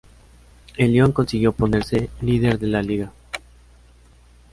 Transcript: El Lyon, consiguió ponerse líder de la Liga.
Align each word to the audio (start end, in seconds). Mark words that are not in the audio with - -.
El 0.77 0.93
Lyon, 0.93 1.11
consiguió 1.11 1.51
ponerse 1.51 2.09
líder 2.21 2.57
de 2.57 2.65
la 2.67 2.81
Liga. 2.81 3.11